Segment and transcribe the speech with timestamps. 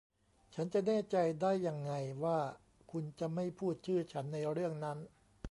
[0.53, 1.93] ฉันจะแน่ใจได้ยังไง
[2.23, 2.39] ว่า
[2.91, 4.97] คุณจะไม่พูดชื่อฉันในเรื่องนั้น